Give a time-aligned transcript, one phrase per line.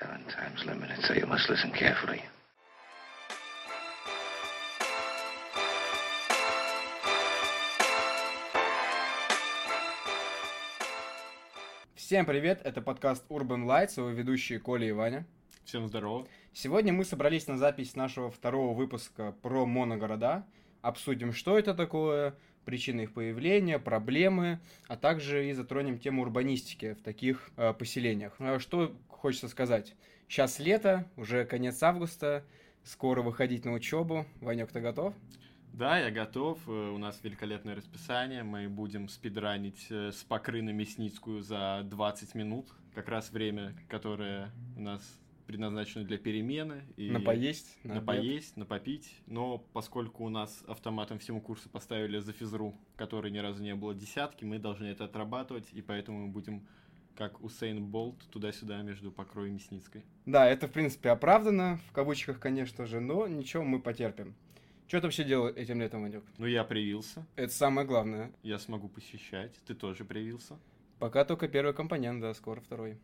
[0.00, 2.22] Seven times limited, so you must listen carefully.
[11.94, 15.26] Всем привет, это подкаст Urban Lights, его ведущие Коля и Ваня.
[15.66, 16.26] Всем здорово.
[16.54, 20.46] Сегодня мы собрались на запись нашего второго выпуска про моногорода.
[20.80, 22.34] Обсудим, что это такое,
[22.70, 28.32] причины их появления, проблемы, а также и затронем тему урбанистики в таких э, поселениях.
[28.38, 29.96] А Что хочется сказать?
[30.28, 32.44] Сейчас лето, уже конец августа,
[32.84, 34.24] скоро выходить на учебу.
[34.40, 35.14] Ванек, ты готов?
[35.72, 36.60] Да, я готов.
[36.68, 38.44] Э, У нас великолепное расписание.
[38.44, 42.68] Мы будем спидранить э, с покры Мясницкую за 20 минут.
[42.94, 45.02] Как раз время, которое у нас
[45.50, 46.84] предназначено для перемены.
[46.96, 47.76] И На поесть?
[47.82, 48.06] На, обед?
[48.06, 49.12] поесть, на попить.
[49.26, 53.92] Но поскольку у нас автоматом всему курсу поставили за физру, который ни разу не было
[53.92, 56.62] десятки, мы должны это отрабатывать, и поэтому мы будем
[57.16, 60.04] как Усейн Болт туда-сюда между Покрой и Мясницкой.
[60.24, 64.34] Да, это в принципе оправдано, в кавычках, конечно же, но ничего, мы потерпим.
[64.86, 66.22] Что ты вообще делал этим летом, Ванек?
[66.38, 68.30] Ну, я привился, Это самое главное.
[68.44, 70.58] я смогу посещать, ты тоже привился.
[71.00, 72.98] Пока только первый компонент, да, скоро второй.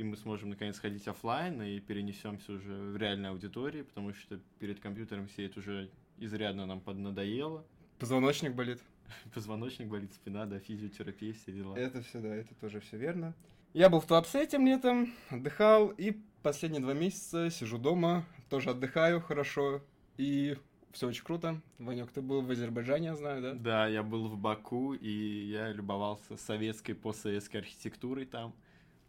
[0.00, 4.80] И мы сможем наконец ходить оффлайн и перенесемся уже в реальной аудитории, потому что перед
[4.80, 7.66] компьютером сидеть уже изрядно нам поднадоело.
[7.98, 8.80] Позвоночник болит.
[9.34, 11.76] Позвоночник болит, спина, да, физиотерапия, все дела.
[11.76, 13.34] Это все, да, это тоже все верно.
[13.74, 19.20] Я был в Туапсе этим летом, отдыхал, и последние два месяца сижу дома, тоже отдыхаю
[19.20, 19.82] хорошо,
[20.16, 20.56] и
[20.92, 21.60] все очень круто.
[21.78, 23.52] Ванек, ты был в Азербайджане, я знаю, да?
[23.52, 25.10] Да, я был в Баку, и
[25.50, 28.54] я любовался советской, постсоветской архитектурой там.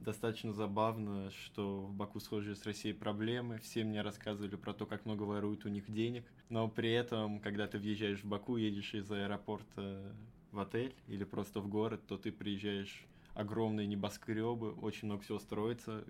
[0.01, 3.59] Достаточно забавно, что в Баку схожие с Россией проблемы.
[3.59, 6.25] Все мне рассказывали про то, как много воруют у них денег.
[6.49, 10.15] Но при этом, когда ты въезжаешь в Баку, едешь из аэропорта
[10.51, 16.03] в отель или просто в город, то ты приезжаешь огромные небоскребы, очень много всего строится.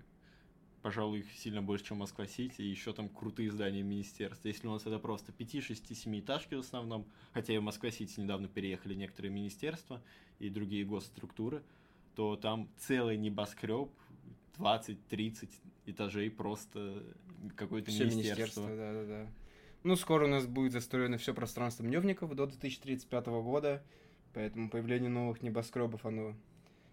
[0.80, 4.46] Пожалуй, их сильно больше, чем Москва-Сити, и еще там крутые здания министерств.
[4.46, 7.04] Если у нас это просто 5, 6, 7 этажки в основном,
[7.34, 10.02] хотя и в Москва-Сити недавно переехали некоторые министерства
[10.38, 11.62] и другие госструктуры,
[12.14, 13.90] то там целый небоскреб,
[14.58, 15.50] 20-30
[15.86, 17.02] этажей просто
[17.56, 18.60] какое-то Все министерство.
[18.60, 19.30] министерства, да, да, да.
[19.82, 23.82] Ну, скоро у нас будет застроено все пространство Мневников до 2035 года,
[24.32, 26.36] поэтому появление новых небоскребов, оно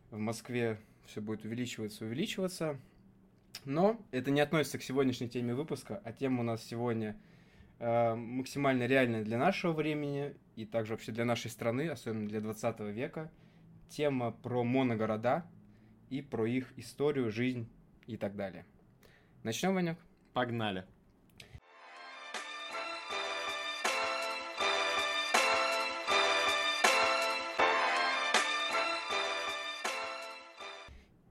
[0.09, 2.79] в Москве все будет увеличиваться, увеличиваться.
[3.65, 7.15] Но это не относится к сегодняшней теме выпуска, а тема у нас сегодня
[7.79, 12.79] э, максимально реальная для нашего времени и также вообще для нашей страны, особенно для 20
[12.79, 13.31] века.
[13.89, 15.45] Тема про моногорода
[16.11, 17.67] и про их историю, жизнь
[18.05, 18.65] и так далее.
[19.41, 19.97] Начнем, Ванек?
[20.33, 20.85] Погнали.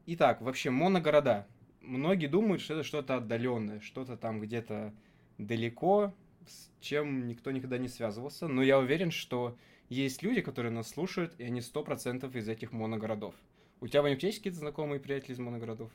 [0.07, 1.47] Итак, вообще моногорода.
[1.81, 4.93] Многие думают, что это что-то отдаленное, что-то там где-то
[5.37, 6.13] далеко,
[6.47, 8.49] с чем никто никогда не связывался.
[8.49, 9.57] Но я уверен, что
[9.89, 13.35] есть люди, которые нас слушают, и они сто процентов из этих моногородов.
[13.81, 15.91] У тебя, Ваня, есть какие-то знакомые приятели из моногородов?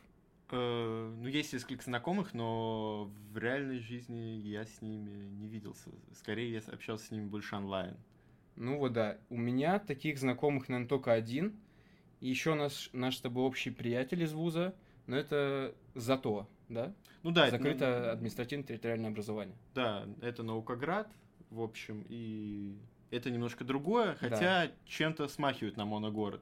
[0.51, 5.89] Э, Ну, есть несколько знакомых, но в реальной жизни я с ними не виделся.
[6.13, 7.95] Скорее, я общался с ними больше онлайн.
[8.55, 11.59] Ну вот да, у меня таких знакомых, наверное, только один.
[12.19, 14.75] И еще наш, наш с тобой общий приятель из вуза,
[15.07, 16.93] но это зато, да?
[17.23, 19.57] Ну да, это, Закрыто административно-территориальное образование.
[19.73, 21.11] да, это Наукоград,
[21.49, 22.77] в общем, и
[23.13, 26.41] это немножко другое, хотя чем-то смахивает на моногород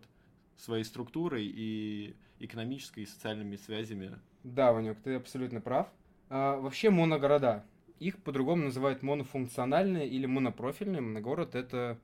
[0.57, 4.17] своей структурой и экономической и социальными связями.
[4.43, 5.87] Да, Ванек, ты абсолютно прав.
[6.29, 7.65] А, вообще моногорода.
[7.99, 11.01] Их по-другому называют монофункциональные или монопрофильные.
[11.01, 11.99] Моногород это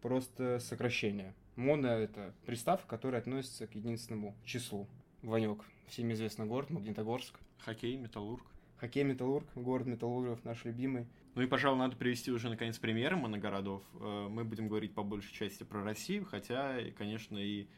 [0.00, 1.34] просто сокращение.
[1.56, 4.86] Моно это приставка, которая относится к единственному числу.
[5.22, 7.38] Ванек, всем известный город Магнитогорск.
[7.58, 8.42] Хоккей, металлург.
[8.78, 11.06] Хоккей Металлург, город металлургов, наш любимый.
[11.34, 13.82] Ну и, пожалуй, надо привести уже, наконец, примеры моногородов.
[13.94, 17.68] Э, Мы будем говорить по большей части про Россию, хотя, конечно, и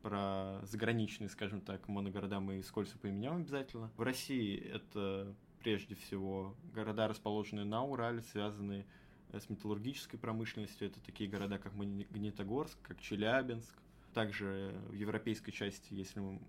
[0.00, 3.90] про заграничные, скажем так, моногорода мы скользко поименяем обязательно.
[3.96, 8.86] В России это прежде всего города, расположенные на Урале, связанные
[9.32, 10.88] э, с металлургической промышленностью.
[10.88, 13.74] Это такие города, как Магнитогорск, как Челябинск.
[14.14, 16.40] Также в европейской части, если мы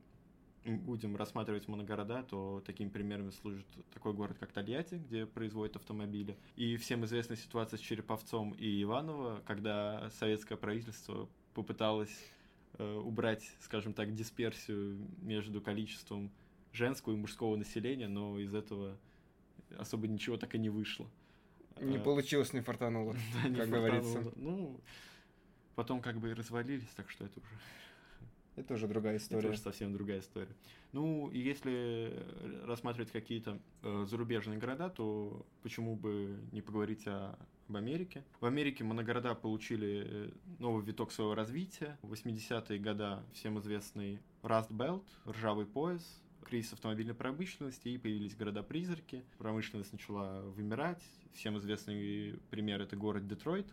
[0.65, 6.37] будем рассматривать моногорода, то такими примерами служит такой город, как Тольятти, где производят автомобили.
[6.55, 12.15] И всем известна ситуация с Череповцом и Иваново, когда советское правительство попыталось
[12.77, 16.31] э, убрать, скажем так, дисперсию между количеством
[16.73, 18.97] женского и мужского населения, но из этого
[19.77, 21.07] особо ничего так и не вышло.
[21.79, 23.87] Не Э, получилось, не фартануло, да, не как фартануло.
[23.87, 24.33] говорится.
[24.35, 24.79] Ну,
[25.75, 27.49] потом как бы и развалились, так что это уже
[28.55, 29.39] Это уже другая история.
[29.39, 30.55] Это уже совсем другая история.
[30.93, 32.23] Ну, и если
[32.63, 37.37] рассматривать какие-то э, зарубежные города, то почему бы не поговорить о,
[37.67, 38.23] об Америке?
[38.39, 41.97] В Америке моногорода получили э, новый виток своего развития.
[42.01, 46.03] В 80-е годы всем известный Rust Belt, ржавый пояс,
[46.45, 49.25] кризис автомобильной промышленности, и появились города-призраки.
[49.37, 51.03] Промышленность начала вымирать.
[51.33, 53.67] Всем известный пример— это город Детройт,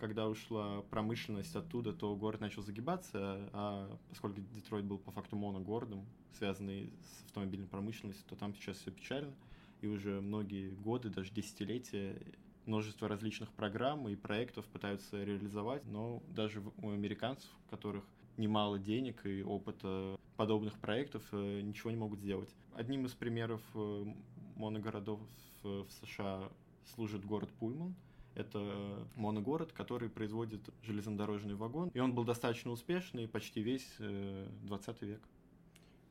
[0.00, 6.06] когда ушла промышленность оттуда, то город начал загибаться, а поскольку Детройт был по факту моногородом,
[6.38, 9.34] связанный с автомобильной промышленностью, то там сейчас все печально,
[9.82, 12.18] и уже многие годы, даже десятилетия,
[12.64, 18.04] множество различных программ и проектов пытаются реализовать, но даже у американцев, у которых
[18.38, 22.48] немало денег и опыта подобных проектов, э, ничего не могут сделать.
[22.74, 24.14] Одним из примеров э,
[24.56, 25.20] моногородов
[25.62, 26.48] в США
[26.94, 27.94] служит город Пульман–
[28.34, 35.06] это моногород, который производит железнодорожный вагон, и он был достаточно успешный почти весь 20 э,
[35.06, 35.20] век.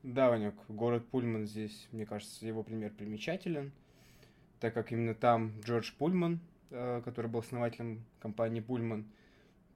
[0.04, 3.72] Да, Ванек, город Пульман здесь, мне кажется, его пример примечателен,
[4.60, 6.40] так как именно там Джордж Пульман,
[6.70, 9.06] э, который был основателем компании Пульман,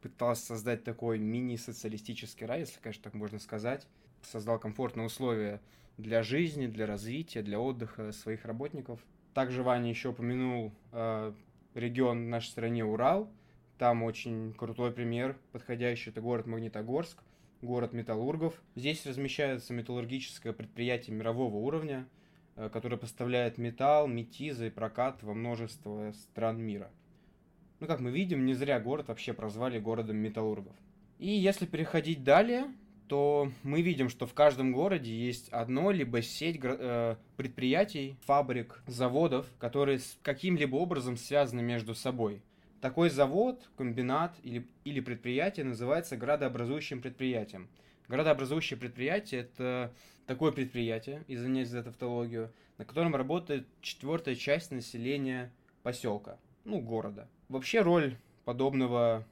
[0.02, 3.88] пытался создать такой мини-социалистический рай, если, конечно, так можно сказать.
[4.22, 5.62] Создал комфортные условия
[5.98, 9.00] для жизни, для развития, для отдыха своих работников.
[9.34, 11.34] Также Ваня еще упомянул э,
[11.74, 13.30] регион в нашей стране Урал.
[13.78, 16.10] Там очень крутой пример подходящий.
[16.10, 17.18] Это город Магнитогорск,
[17.62, 18.62] город металлургов.
[18.76, 22.08] Здесь размещается металлургическое предприятие мирового уровня,
[22.56, 26.92] э, которое поставляет металл, метизы и прокат во множество стран мира.
[27.80, 30.76] Ну, как мы видим, не зря город вообще прозвали городом металлургов.
[31.20, 32.66] И если переходить далее,
[33.08, 39.48] то мы видим, что в каждом городе есть одно либо сеть э, предприятий, фабрик, заводов,
[39.60, 42.42] которые с каким-либо образом связаны между собой.
[42.82, 47.70] Такой завод, комбинат или, или предприятие называется градообразующим предприятием.
[48.08, 49.94] Градообразующее предприятие– это
[50.26, 55.52] такое предприятие, извиняюсь за тавтологию, на котором работает четвертая часть населения
[55.84, 57.30] поселка, ну, города.
[57.48, 59.26] Вообще роль подобного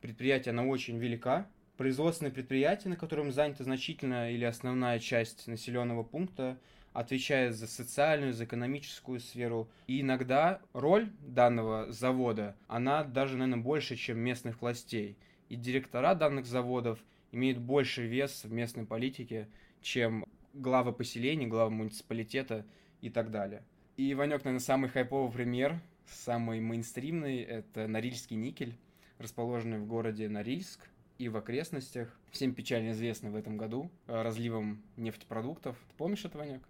[0.00, 6.58] предприятия, она очень велика, производственное предприятие, на котором занята значительная или основная часть населенного пункта,
[6.92, 9.68] отвечает за социальную, за экономическую сферу.
[9.88, 15.18] И иногда роль данного завода, она даже, наверное, больше, чем местных властей.
[15.48, 16.98] И директора данных заводов
[17.32, 19.48] имеют больше вес в местной политике,
[19.82, 22.64] чем главы поселений, главы муниципалитета
[23.00, 23.64] и так далее.
[23.96, 28.76] И, Ванек, наверное, самый хайповый пример, самый мейнстримный, это Норильский никель,
[29.18, 30.80] расположенный в городе Норильск,
[31.18, 32.08] и в окрестностях.
[32.30, 35.76] Всем печально известно в этом году э, разливом нефтепродуктов.
[35.88, 36.62] Ты помнишь это, Ваняк?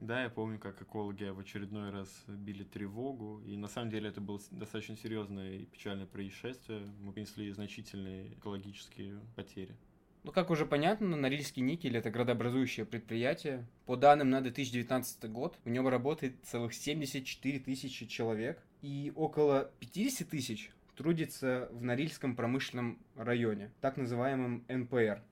[0.00, 4.20] Да, я помню, как экологи в очередной раз били тревогу, и на самом деле это
[4.20, 6.88] было достаточно серьезное и печальное происшествие.
[7.00, 9.76] Мы понесли значительные экологические потери.
[10.24, 13.66] Ну, как уже понятно, Норильский никель– это градообразующее предприятие.
[13.86, 20.28] По данным на 2019 год, в нем работает целых 74 тысячи человек, и около 50
[20.28, 25.22] тысяч трудится в Норильском промышленном районе, так называемом НПР.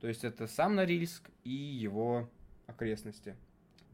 [0.00, 2.30] То есть это сам Норильск и его
[2.66, 3.36] окрестности.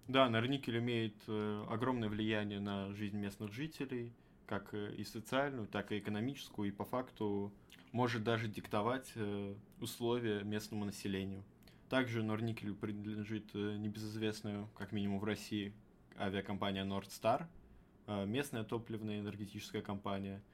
[0.06, 4.12] Да, Норникель имеет э, огромное влияние на жизнь местных жителей,
[4.46, 7.52] как э, и социальную, так и экономическую, и по факту
[7.90, 11.42] может даже диктовать э, условия местному населению.
[11.88, 15.72] Также Норникелю принадлежит небезызвестную, как минимум в России,
[16.18, 17.46] авиакомпания Nordstar,
[18.26, 20.42] местная топливная энергетическая компания–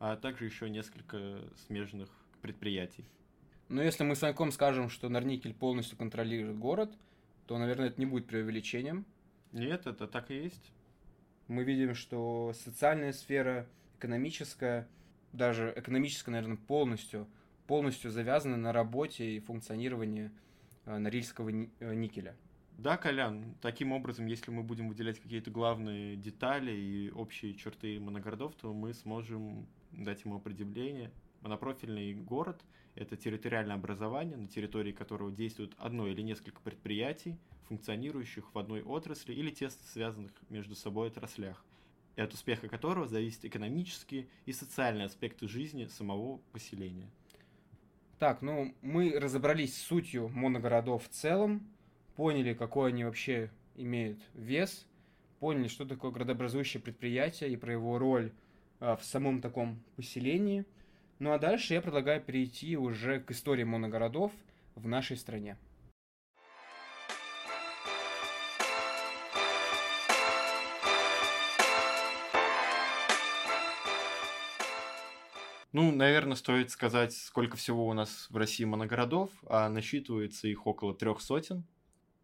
[0.00, 2.08] а также еще несколько смежных
[2.40, 3.04] предприятий.
[3.68, 6.92] Но если мы с Саньком скажем, что Норникель полностью контролирует город,
[7.46, 9.06] то, наверное, это не будет преувеличением.
[9.52, 10.72] Нет, это так и есть.
[11.46, 14.88] Мы видим, что социальная сфера, экономическая,
[15.32, 17.28] даже экономическая, наверное, полностью,
[17.66, 20.30] полностью завязана на работе и функционировании
[20.86, 22.36] э, Норильского э, никеля.
[22.78, 28.54] Да, Колян, таким образом, если мы будем выделять какие-то главные детали и общие черты моногородов,
[28.54, 31.10] то мы сможем дать ему определение.
[31.42, 32.60] Монопрофильный город–
[32.94, 39.32] это территориальное образование, на территории которого действует одно или несколько предприятий, функционирующих в одной отрасли
[39.32, 41.64] или тесно связанных между собой отраслях,
[42.16, 47.08] и от успеха которого зависят экономические и социальные аспекты жизни самого поселения.
[48.18, 51.66] Так, ну мы разобрались с сутью моногородов в целом,
[52.16, 54.86] поняли, какой они вообще имеют вес,
[55.38, 58.32] поняли, что такое градообразующее предприятие и про его роль
[58.80, 60.64] в самом таком поселении.
[61.18, 64.32] Ну а дальше я предлагаю перейти уже к истории моногородов
[64.74, 65.56] в нашей стране.
[75.72, 80.94] Ну, наверное, стоит сказать, сколько всего у нас в России моногородов, а насчитывается их около
[80.94, 81.64] трех сотен.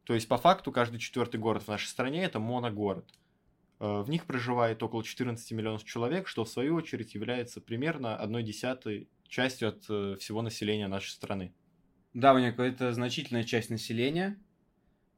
[0.03, 3.09] То есть, по факту, каждый четвертый город в нашей стране– это моногород.
[3.79, 8.43] Э, в них проживает около 14 миллионов человек, что в свою очередь является примерно одной
[8.43, 11.55] десятой частью от э, всего населения нашей страны.
[12.15, 14.39] Да, Ваняко, это значительная часть населения.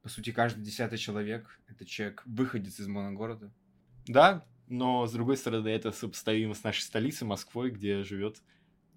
[0.03, 3.53] По сути, каждый десятый человек– это человек, выходец из моногорода.
[4.07, 8.43] Да, но с другой стороны, это сопоставимо с нашей столицей Москвой, где живет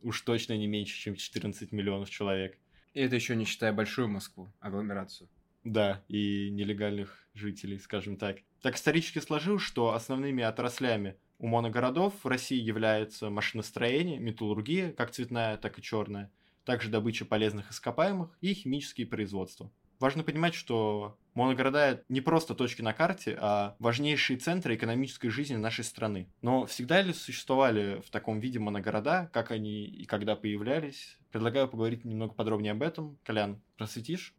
[0.01, 2.57] уж точно не меньше, чем 14 миллионов человек.
[2.93, 5.29] И это еще не считая большую Москву, агломерацию.
[5.63, 8.39] Да, и нелегальных жителей, скажем так.
[8.61, 15.57] Так исторически сложилось, что основными отраслями у моногородов в России являются машиностроение, металлургия, как цветная,
[15.57, 16.31] так и черная,
[16.63, 19.71] также добыча полезных ископаемых и химические производства.
[19.99, 25.83] Важно понимать, что моногорода не просто точки на карте, а важнейшие центры экономической жизни нашей
[25.83, 26.27] страны.
[26.41, 31.17] Но всегда ли существовали в таком виде моногорода, как они и когда появлялись?
[31.31, 33.17] Предлагаю поговорить немного подробнее об этом.
[33.23, 34.35] Колян, просветишь?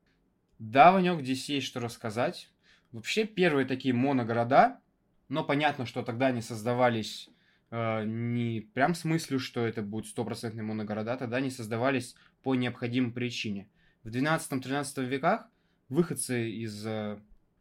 [0.58, 2.50] Да, Ванек, здесь есть что рассказать.
[2.92, 4.80] Вообще, первые такие моногорода,
[5.28, 7.30] но понятно, что тогда они создавались
[7.70, 13.12] э, не прям с мыслью, что это будут стопроцентные моногорода, тогда они создавались по необходимой
[13.12, 13.68] причине.
[14.04, 15.48] В 12-13 веках
[15.88, 17.18] выходцы из э,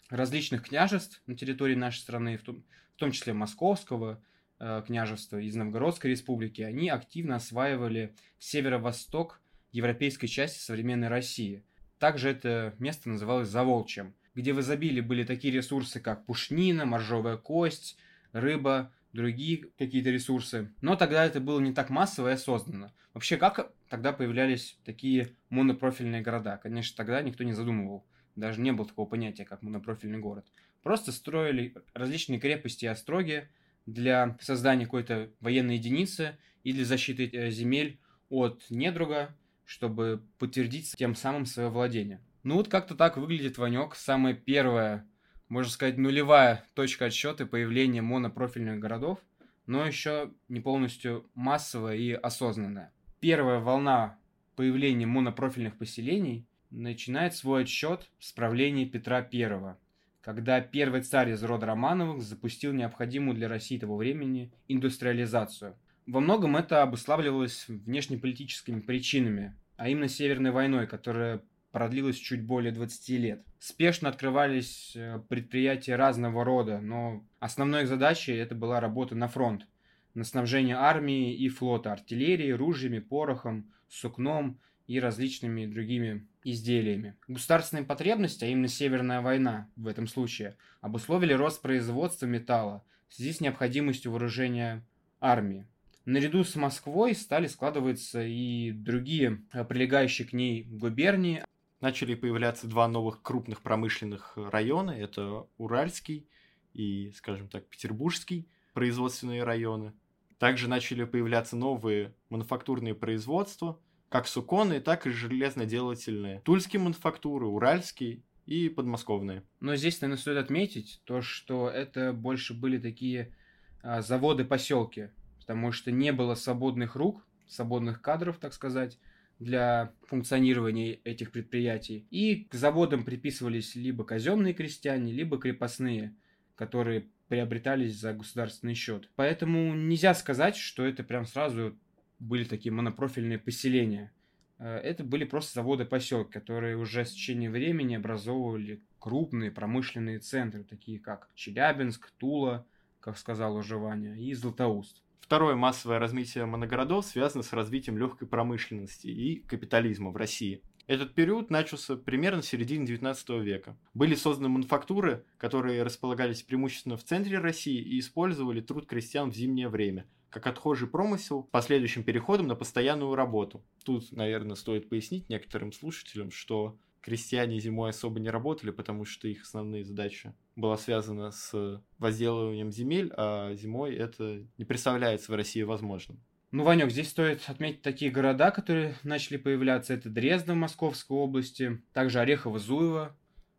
[0.10, 2.64] различных княжеств на территории нашей страны, в том,
[2.96, 4.22] в том числе Московского
[4.60, 9.40] э, княжества, из Новгородской республики, они активно осваивали северо-восток
[9.72, 11.64] европейской части современной России–
[12.02, 17.98] также это место называлось Заволчьем, где в изобилии были такие ресурсы, как пушнина, моржовая кость,
[18.32, 20.72] рыба, другие какие-то ресурсы.
[20.82, 22.94] Но тогда это было не так массово и осознанно.
[23.14, 26.58] Вообще, как тогда появлялись такие монопрофильные города?
[26.58, 28.06] Конечно, тогда никто не задумывал.
[28.36, 30.46] Даже не было такого понятия, как монопрофильный город.
[30.82, 33.50] Просто строили различные крепости и остроги
[33.86, 39.36] для создания какой-то военной единицы и для защиты э, земель от недруга,
[39.66, 42.22] чтобы подтвердить тем самым свое владение.
[42.44, 43.96] Ну вот как-то так выглядит Ванек.
[43.96, 45.08] Самая первая,
[45.48, 49.20] можно сказать, нулевая точка отсчета появления монопрофильных городов,
[49.68, 52.92] но еще не полностью массовая и осознанная.
[53.20, 54.18] Первая волна
[54.56, 59.76] появления монопрофильных поселений начинает свой отсчет с правления Петра I,
[60.22, 65.76] когда первый царь из рода Романовых запустил необходимую для России того времени индустриализацию.
[66.08, 73.10] Во многом это обуславливалось внешнеполитическими причинами, а именно Северной войной, которая продлилась чуть более 20
[73.10, 73.46] лет.
[73.60, 79.68] Спешно открывались э, предприятия разного рода, но основной их задачей это была работа на фронт,
[80.14, 87.16] на снабжение армии и флота артиллерией, ружьями, порохом, сукном и различными другими изделиями.
[87.28, 93.34] Государственные потребности, а именно Северная война в этом случае, обусловили рост производства металла в связи
[93.34, 94.84] с необходимостью вооружения
[95.20, 95.66] армии.
[96.06, 101.44] Наряду с Москвой стали складываться и другие э, прилегающие к ней губернии.
[101.82, 104.92] Начали появляться два новых крупных промышленных района.
[104.92, 106.28] Это Уральский
[106.74, 109.94] и, скажем так, Петербургский производственные районы.
[110.38, 116.42] Также начали появляться новые мануфактурные производства, как суконные, так и железноделательные.
[116.42, 119.44] Тульские мануфактуры, Уральский и подмосковные.
[119.60, 123.36] Но здесь, наверное, стоит отметить то, что это больше были такие
[123.82, 125.10] а, заводы-поселки,
[125.40, 129.00] потому что не было свободных рук, свободных кадров, так сказать,
[129.42, 132.06] для функционирования этих предприятий.
[132.12, 136.16] И к заводам приписывались либо казенные крестьяне, либо крепостные,
[136.56, 139.10] которые приобретались за государственный счет.
[139.16, 141.76] Поэтому нельзя сказать, что это прям сразу
[142.20, 144.12] были такие монопрофильные поселения.
[144.60, 151.00] Э, это были просто заводы-поселки, которые уже с течением времени образовывали крупные промышленные центры, такие
[151.00, 152.68] как Челябинск, Тула,
[153.00, 155.02] как сказал уже Ваня, и Златоуст.
[155.22, 160.62] Второе массовое размытие моногородов связано с развитием легкой промышленности и капитализма в России.
[160.88, 163.78] Этот период начался примерно в середине 19 века.
[163.94, 169.70] Были созданы мануфактуры, которые располагались преимущественно в центре России и использовали труд крестьян в зимнее
[169.70, 173.64] время, как отхожий промысел, последующим переходом на постоянную работу.
[173.86, 179.44] Тут, наверное, стоит пояснить некоторым слушателям, что крестьяне зимой особо не работали, потому что их
[179.44, 186.20] основные задачи была связана с возделыванием земель, а зимой это не представляется в России возможным.
[186.52, 189.94] Ну, Ванек, здесь стоит отметить такие города, которые начали появляться.
[189.94, 193.14] Это Дрезден в Московской области, также Орехово-Зуево.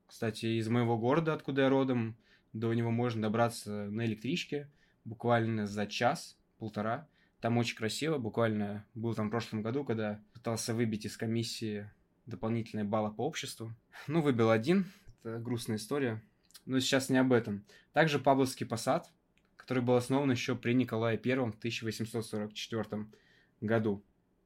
[0.06, 2.18] Кстати, из моего города, откуда я родом,
[2.52, 4.70] до него можно добраться на электричке
[5.06, 7.08] буквально за час-полтора.
[7.40, 11.90] Там очень красиво, буквально был там в прошлом году, когда пытался выбить из комиссии
[12.26, 13.72] дополнительные баллы по обществу.
[14.06, 14.86] Ну, выбил один,
[15.20, 16.22] это грустная история,
[16.64, 17.64] но сейчас не об этом.
[17.92, 19.10] Также Павловский посад,
[19.56, 23.06] который был основан еще при Николае I в 1844
[23.60, 24.04] году.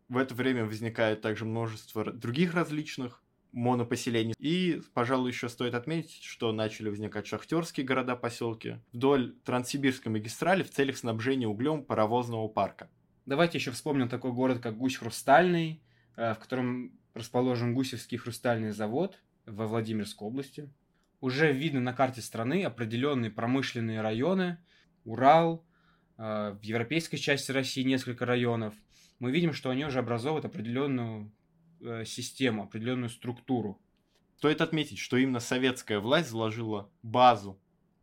[0.08, 4.34] В это время возникает также множество других различных монопоселений.
[4.38, 10.98] И, пожалуй, еще стоит отметить, что начали возникать шахтерские города-поселки вдоль Транссибирской магистрали в целях
[10.98, 12.90] снабжения углем паровозного парка.
[13.24, 15.82] Давайте еще вспомним такой город, как Гусь Хрустальный,
[16.16, 20.70] э, в котором расположен Гусевский хрустальный завод во Владимирской области.
[21.20, 24.58] Уже видно на карте страны определенные промышленные районы.
[25.04, 25.64] Урал,
[26.18, 28.74] э, в европейской части России несколько районов.
[29.18, 31.32] Мы видим, что они уже образовывают определенную
[31.80, 33.80] э, систему, определенную структуру.
[34.36, 37.58] Стоит отметить, что именно советская власть заложила базу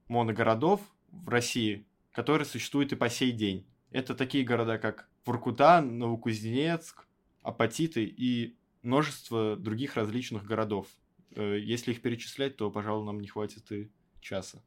[0.08, 3.68] моногородов в России, которые существуют и по сей день.
[3.92, 7.08] Это такие города, как Воркута, Новокузнецк,
[7.44, 10.88] Апатиты и множество других различных городов.
[11.36, 13.90] Э, если их перечислять, то, пожалуй, нам не хватит и
[14.22, 14.62] часа.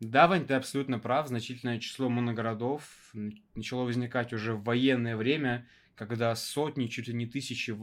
[0.00, 1.28] Да, Вань, ты абсолютно прав.
[1.28, 3.12] Значительное число моногородов
[3.54, 7.76] начало возникать уже в военное время, когда сотни, чуть ли не тысячи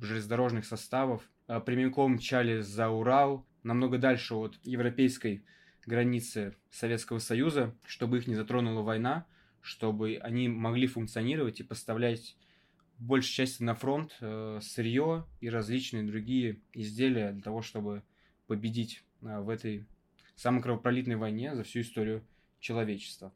[0.00, 5.44] железнодорожных составов а, прямиком мчали за Урал, намного дальше от европейской
[5.84, 9.26] границы Советского Союза, чтобы их не затронула война,
[9.60, 12.36] чтобы они могли функционировать и поставлять
[12.98, 18.02] большей части на фронт э, сырье и различные другие изделия для того, чтобы
[18.46, 19.86] победить э, в этой
[20.34, 22.24] самой кровопролитной войне за всю историю
[22.60, 23.32] человечества.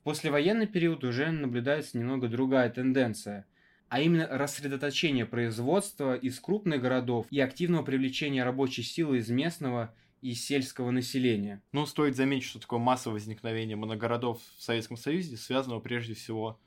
[0.00, 3.46] В послевоенный период уже наблюдается немного другая тенденция,
[3.88, 10.34] а именно рассредоточение производства из крупных городов и активного привлечения рабочей силы из местного и
[10.34, 11.62] сельского населения.
[11.72, 16.60] Ну, стоит заметить, что такое массовое возникновение моногородов в Советском Союзе связано прежде всего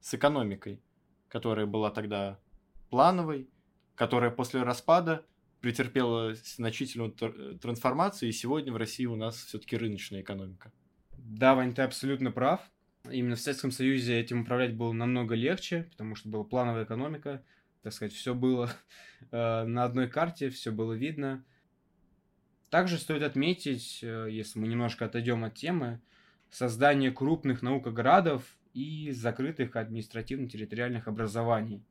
[0.00, 0.80] с экономикой
[1.30, 2.38] которая была тогда
[2.90, 3.48] плановой,
[3.94, 5.24] которая после распада
[5.60, 10.72] претерпела значительную трансформацию, и сегодня в России у нас все-таки рыночная экономика.
[11.12, 12.60] Да, Вань, ты абсолютно прав.
[13.10, 17.42] Именно в Советском Союзе этим управлять было намного легче, потому что была плановая экономика,
[17.82, 18.70] так сказать, все было
[19.30, 21.44] э, на одной карте, все было видно.
[22.68, 26.00] Также стоит отметить, э, если мы немножко отойдем от темы,
[26.50, 31.84] создание крупных наукоградов и закрытых административно-территориальных образований.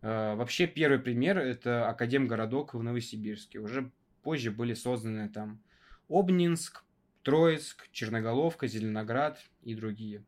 [0.00, 3.58] Э, вообще первый пример это Академгородок в Новосибирске.
[3.58, 3.90] Уже
[4.22, 5.62] позже были созданы там
[6.08, 6.84] Обнинск,
[7.22, 10.24] Троицк, Черноголовка, Зеленоград и другие.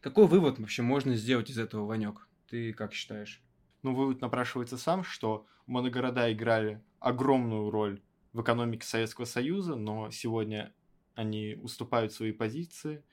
[0.00, 2.28] Какой вывод вообще можно сделать из этого, Ванек?
[2.48, 3.42] Ты как считаешь?
[3.82, 8.00] Ну, вывод напрашивается сам, что моногорода играли огромную роль
[8.32, 10.72] в экономике Советского Союза, но сегодня
[11.14, 13.02] они уступают свои позиции–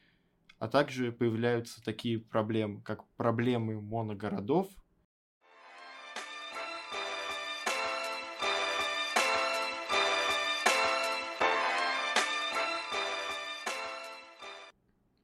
[0.60, 4.68] а также появляются такие проблемы, как проблемы моногородов.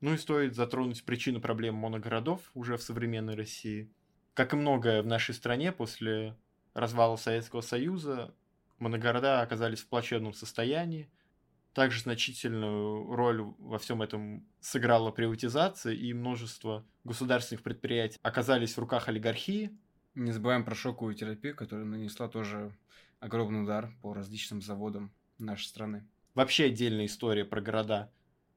[0.02, 3.92] Ну и стоит затронуть причину проблем моногородов уже в современной России.
[4.34, 6.36] Как и многое в нашей стране после
[6.74, 8.34] развала Советского Союза,
[8.80, 11.10] моногорода оказались в плачевном состоянии–
[11.74, 19.08] также значительную роль во всем этом сыграла приватизация, и множество государственных предприятий оказались в руках
[19.08, 19.72] олигархии.
[20.16, 22.76] Не забываем про шоковую терапию, которая нанесла тоже
[23.20, 26.06] огромный удар по различным заводам нашей страны.
[26.34, 28.12] Вообще отдельная история про города,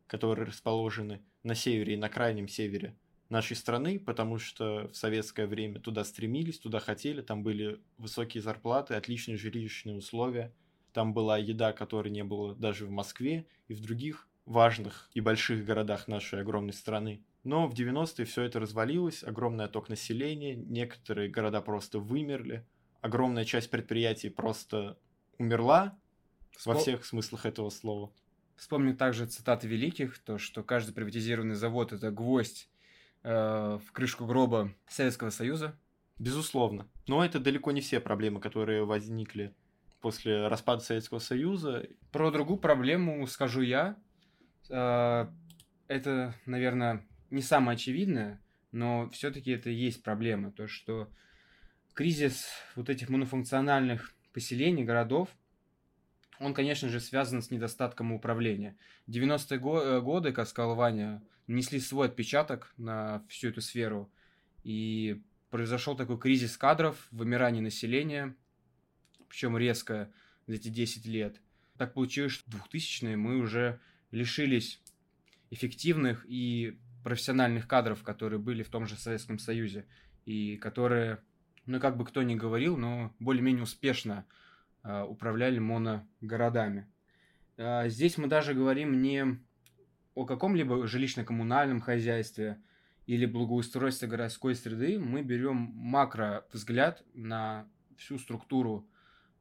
[0.06, 2.96] которые расположены на севере и на крайнем севере
[3.28, 8.94] нашей страны, потому что в советское время туда стремились, туда хотели, там были высокие зарплаты,
[8.94, 10.52] отличные жилищные условия–
[10.94, 15.64] там была еда, которой не было даже в Москве и в других важных и больших
[15.64, 17.22] городах нашей огромной страны.
[17.42, 22.64] Но в 90-е все это развалилось, огромный отток населения, некоторые города просто вымерли,
[23.02, 24.96] огромная часть предприятий просто
[25.38, 25.98] умерла
[26.52, 26.74] Вспом...
[26.74, 28.12] во всех смыслах этого слова.
[28.56, 32.68] Вспомню также цитаты великих, то, что каждый приватизированный завод– это гвоздь
[33.24, 35.76] э, в крышку гроба Советского Союза.
[36.20, 36.88] Безусловно.
[37.08, 39.52] Но это далеко не все проблемы, которые возникли
[40.04, 41.88] после распада Советского Союза.
[42.12, 43.96] Про другую проблему скажу я.
[44.68, 45.32] А,
[45.88, 48.38] это, наверное, не самое очевидное,
[48.70, 50.52] но все-таки это и есть проблема.
[50.52, 51.08] То, что
[51.94, 55.30] кризис вот этих монофункциональных поселений, городов,
[56.38, 58.76] он, конечно же, связан с недостатком управления.
[59.08, 64.12] 90-е э, годы, как сказал Ваня, нанесли свой отпечаток на всю эту сферу.
[64.64, 68.36] И произошел такой кризис кадров, вымирание населения,
[69.34, 70.12] причем резко
[70.46, 71.40] за эти 10 лет.
[71.76, 73.80] Так получилось, что в 2000-е мы уже
[74.12, 74.80] лишились
[75.50, 79.86] эффективных и профессиональных кадров, которые были в том же Советском Союзе,
[80.24, 81.18] и которые,
[81.66, 84.24] ну как бы кто ни говорил, но более-менее успешно
[84.84, 86.86] э, управляли моногородами.
[87.56, 89.40] Э, здесь мы даже говорим не
[90.14, 92.62] о каком-либо жилищно-коммунальном хозяйстве
[93.06, 98.88] или благоустройства городской среды, мы берем макро взгляд на всю структуру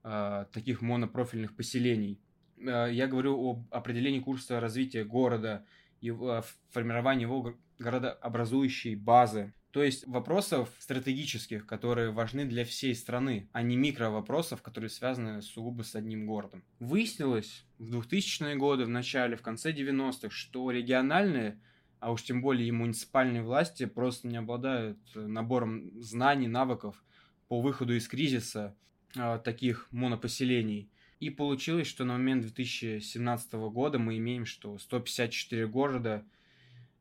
[0.03, 2.19] таких монопрофильных поселений.
[2.63, 5.65] Э, я говорю об определении курса развития города
[6.01, 9.53] и э, формировании его городообразующей базы.
[9.71, 15.81] То есть вопросов стратегических, которые важны для всей страны, а не микровопросов, которые связаны сугубо
[15.81, 16.63] с одним городом.
[16.79, 21.59] Выяснилось в 2000-е годы, в начале, в конце 90-х, что региональные,
[21.99, 27.03] а уж тем более и муниципальные власти просто не обладают набором знаний, навыков
[27.47, 30.89] по выходу из кризиса э, таких монопоселений.
[31.19, 36.25] И получилось, что на момент 2017 года мы имеем, что 154 города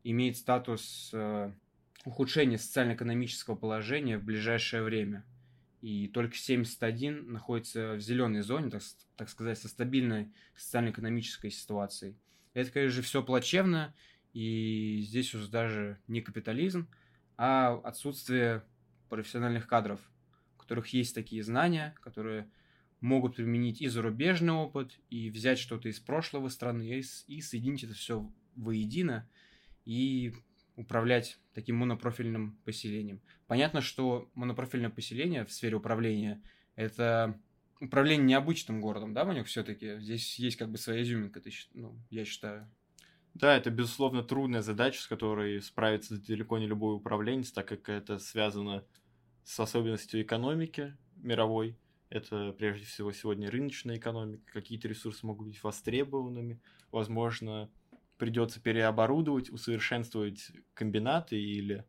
[0.03, 1.51] имеет статус э,
[2.05, 5.25] ухудшения социально-экономического положения в ближайшее время.
[5.81, 8.81] И только 71 находится в зеленой зоне, так,
[9.17, 12.15] так сказать, со стабильной социально-экономической ситуацией.
[12.53, 13.93] Это, конечно же, все плачевно,
[14.31, 16.87] и здесь уже даже не капитализм,
[17.35, 18.63] а отсутствие
[19.09, 19.99] профессиональных кадров,
[20.63, 22.49] которых есть такие знания, которые
[22.99, 27.93] могут применить и зарубежный опыт, и взять что-то из прошлого страны, и, и соединить это
[27.93, 29.29] все воедино,
[29.85, 30.33] и
[30.75, 33.21] управлять таким монопрофильным поселением.
[33.47, 36.41] Понятно, что монопрофильное поселение в сфере управления–
[36.75, 37.39] это
[37.79, 39.99] управление необычным городом, да, Ванек, все-таки?
[39.99, 42.71] Здесь есть как бы своя изюминка, ты, ну, я считаю.
[43.33, 48.19] Да, это, безусловно, трудная задача, с которой справится далеко не любой управленец, так как это
[48.19, 48.85] связано
[49.59, 51.77] особенностью экономики мировой.
[52.09, 54.43] Это, прежде всего, сегодня рыночная экономика.
[54.53, 56.61] Какие-то ресурсы могут быть востребованными.
[56.91, 57.71] Возможно,
[58.17, 61.85] придется переоборудовать, усовершенствовать комбинаты или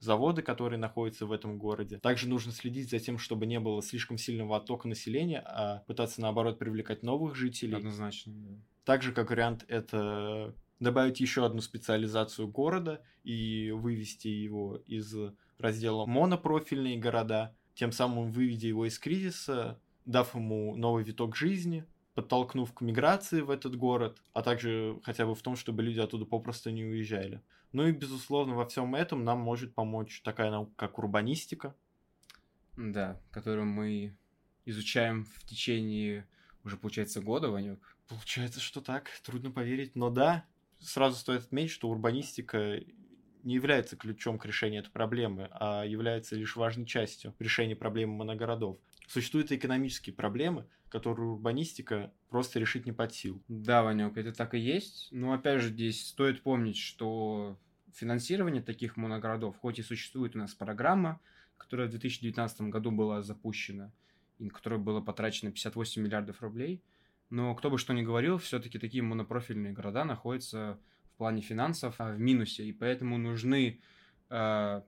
[0.00, 1.98] заводы, которые находятся в этом городе.
[1.98, 6.58] Также нужно следить за тем, чтобы не было слишком сильного оттока населения, а пытаться, наоборот,
[6.58, 7.76] привлекать новых жителей.
[7.76, 8.56] Однозначно, да.
[8.84, 15.14] Также, как вариант, это добавить еще одну специализацию города и вывести его из
[15.58, 22.72] раздела монопрофильные города, тем самым выведя его из кризиса, дав ему новый виток жизни, подтолкнув
[22.72, 26.70] к миграции в этот город, а также хотя бы в том, чтобы люди оттуда попросту
[26.70, 27.42] не уезжали.
[27.72, 31.76] Ну и, безусловно, во всем этом нам может помочь такая наука, как урбанистика.
[32.76, 34.16] Да, которую мы
[34.64, 36.26] изучаем в течение
[36.64, 37.96] уже, получается, года, Ванек.
[38.08, 40.44] Получается, что так, трудно поверить, но да,
[40.80, 42.80] сразу стоит отметить, что урбанистика
[43.42, 48.78] не является ключом к решению этой проблемы, а является лишь важной частью решения проблемы моногородов.
[49.06, 53.42] Существуют экономические проблемы, которые урбанистика просто решить не под сил.
[53.48, 55.08] Да, Ванек, это так и есть.
[55.10, 57.58] Но опять же, здесь стоит помнить, что
[57.94, 61.20] финансирование таких моногородов, хоть и существует у нас программа,
[61.56, 63.92] которая в 2019 году была запущена,
[64.38, 66.82] и которой было потрачено 58 миллиардов рублей,
[67.30, 70.78] но кто бы что ни говорил, все-таки такие монопрофильные города находятся
[71.18, 73.80] плане финансов а, в минусе, и поэтому нужны
[74.30, 74.82] э,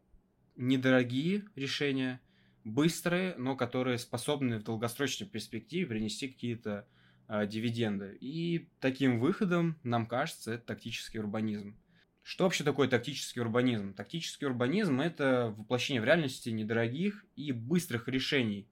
[0.56, 2.20] недорогие решения,
[2.64, 6.86] быстрые, но которые способны в долгосрочной перспективе принести какие-то
[7.28, 8.16] э, дивиденды.
[8.20, 11.76] И таким выходом, нам кажется, это тактический урбанизм.
[12.22, 13.92] Что вообще такое тактический урбанизм?
[13.94, 18.68] Тактический урбанизм– это воплощение в реальности недорогих и быстрых решений,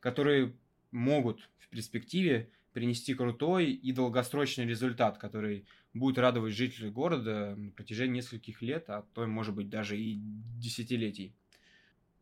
[0.00, 0.54] которые
[0.90, 5.66] могут в перспективе принести крутой и долгосрочный результат, который
[5.98, 10.18] будет радовать жителей города на протяжении нескольких лет, а то, может быть, даже и
[10.58, 11.34] десятилетий.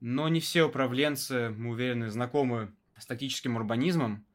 [0.01, 4.27] Но не все управленцы, мы уверены, знакомы с тактическим урбанизмом,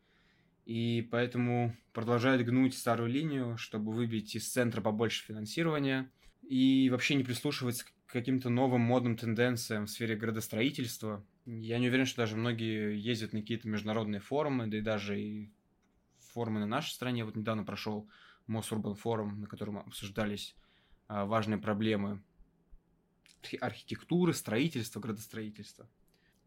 [0.66, 7.24] и поэтому продолжают гнуть старую линию, чтобы выбить из центра побольше финансирования и вообще не
[7.24, 11.26] прислушиваться к каким-то новым модным тенденциям в сфере градостроительства.
[11.46, 15.52] Я не уверен, что даже многие ездят на какие-то международные форумы, да и даже и
[16.34, 17.26] форумы на нашей стране.
[17.26, 18.10] Вот недавно прошел
[18.48, 20.56] Мосурбан форум, на котором обсуждались
[21.08, 22.22] а, важные проблемы
[23.60, 25.90] архитектуры, строительства, градостроительства.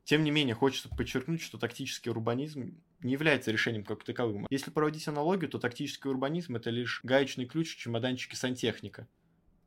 [0.05, 4.47] Тем не менее, хочется подчеркнуть, что тактический урбанизм не является решением как таковым.
[4.51, 9.09] Если проводить аналогию, то тактический урбанизм– это лишь гаечный ключ в чемоданчике сантехника.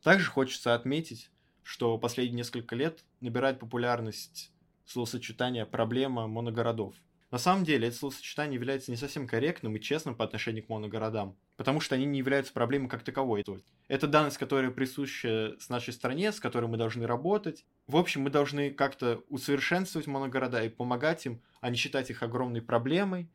[0.04, 1.32] Также хочется отметить,
[1.64, 4.52] что последние несколько лет набирает популярность
[4.86, 6.96] словосочетание «проблема моногородов».
[7.32, 11.36] На самом деле, это словосочетание является не совсем корректным и честным по отношению к моногородам,
[11.58, 13.44] потому что они не являются проблемой как таковой.
[13.88, 17.66] Это данность, которая присуща с нашей стране, с которой мы должны работать.
[17.88, 22.62] В общем, мы должны как-то усовершенствовать моногорода и помогать им, а не считать их огромной
[22.62, 23.30] проблемой.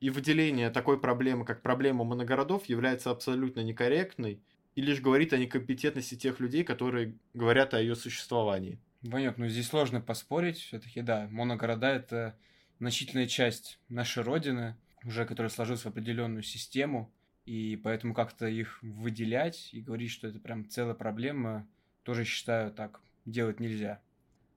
[0.00, 4.40] И выделение такой проблемы, как проблема моногородов, является абсолютно некорректной
[4.74, 8.80] и лишь говорит о некомпетентности тех людей, которые говорят о ее существовании.
[9.02, 10.58] Ванек, ну здесь сложно поспорить.
[10.58, 12.34] Все-таки, да, моногорода это
[12.78, 17.12] значительная часть нашей Родины, уже которая сложилась в определенную систему,
[17.46, 21.68] и поэтому как-то их выделять и говорить, что это прям целая проблема,
[22.02, 24.00] тоже считаю так делать нельзя.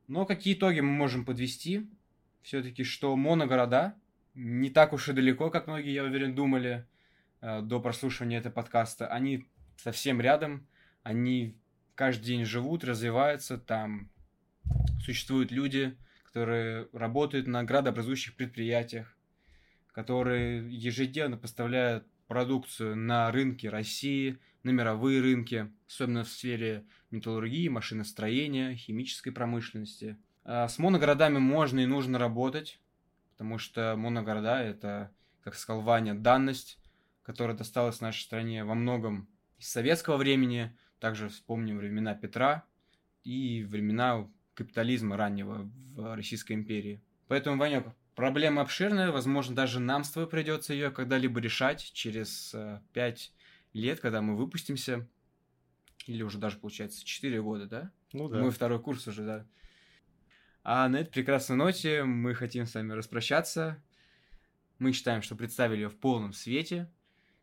[0.07, 1.89] Но какие итоги мы можем подвести?
[2.41, 3.95] Все-таки, что моногорода
[4.33, 6.85] не так уж и далеко, как многие, я уверен, думали
[7.41, 9.07] э, до прослушивания этого подкаста.
[9.07, 10.67] Они совсем рядом,
[11.03, 11.57] они
[11.95, 14.09] каждый день живут, развиваются, там
[15.03, 19.15] существуют люди, которые работают на градообразующих предприятиях,
[19.91, 28.73] которые ежедневно поставляют продукцию на рынки России, на мировые рынки, особенно в сфере металлургии, машиностроения,
[28.73, 30.17] химической промышленности.
[30.43, 32.79] А с моногородами можно и нужно работать,
[33.33, 35.11] потому что моногорода— это,
[35.43, 36.79] как сказал Ваня, данность,
[37.21, 39.27] которая досталась нашей стране во многом
[39.59, 42.63] из советского времени, также вспомним времена Петра
[43.23, 46.99] и времена капитализма раннего в Российской империи.
[47.27, 52.81] Поэтому, Ванек, проблема обширная, возможно, даже нам с тобой придется ее когда-либо решать через э,
[52.93, 53.33] пять
[53.73, 55.07] лет, когда мы выпустимся,
[56.05, 57.91] или уже даже, получается, 4 года, да?
[58.11, 58.39] Ну да.
[58.39, 59.47] Мой второй курс уже, да.
[60.63, 63.83] А на этой прекрасной ноте мы хотим с вами распрощаться.
[64.79, 66.89] Мы считаем, что представили ее в полном свете.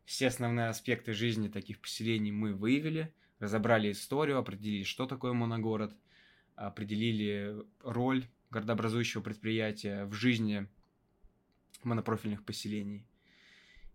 [0.04, 5.94] Все основные аспекты жизни таких поселений мы выявили, разобрали историю, определили, что такое моногород,
[6.56, 10.68] определили роль городообразующего предприятия в жизни
[11.82, 13.06] монопрофильных поселений.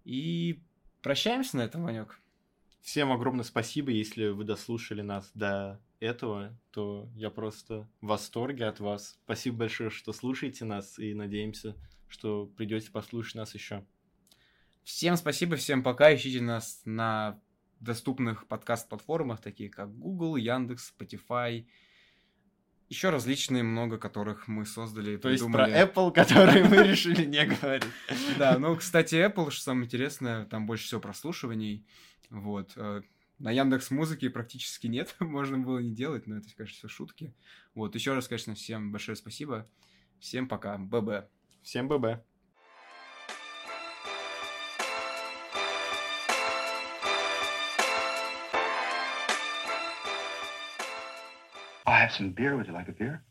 [0.04, 0.64] И
[1.02, 2.20] прощаемся на этом, Ванек.
[2.82, 8.80] Всем огромное спасибо, если вы дослушали нас до этого, то я просто в восторге от
[8.80, 9.18] вас.
[9.24, 11.76] Спасибо большое, что слушаете нас, и надеемся,
[12.08, 13.86] что придете послушать нас еще.
[14.84, 16.14] Всем спасибо, всем пока.
[16.14, 17.42] Ищите нас на
[17.80, 21.66] доступных подкаст-платформах, такие как Google, Яндекс, Spotify,
[22.90, 25.18] еще различные много, которых мы создали.
[25.18, 27.84] То есть про Apple, которые мы решили не говорить.
[28.38, 31.86] Да, ну, кстати, Apple, что самое интересное, там больше всего прослушиваний.
[32.30, 32.74] Вот.
[32.76, 33.02] Э,
[33.40, 37.34] на Яндекс Музыке практически нет, можно было не делать, но это, конечно, все шутки.
[37.74, 39.68] Вот, еще раз, конечно, всем большое спасибо.
[40.20, 40.78] Всем пока.
[40.78, 41.28] ББ.
[41.64, 42.24] Всем ББ.
[52.06, 52.56] Have some beer.
[52.56, 53.24] Would you like a beer?